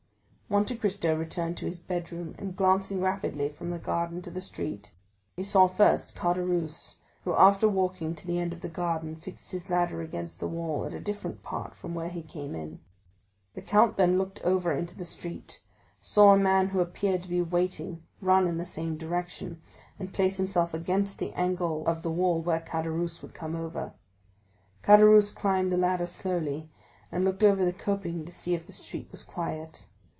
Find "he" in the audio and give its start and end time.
5.37-5.45, 12.09-12.21